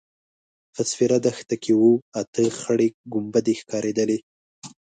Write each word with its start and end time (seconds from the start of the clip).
په 0.73 0.81
سپېره 0.89 1.17
دښته 1.25 1.55
کې 1.63 1.71
اوه– 1.79 1.93
اته 2.21 2.43
خړې 2.59 2.87
کومبدې 3.11 3.53
ښکارېدلې. 3.61 4.19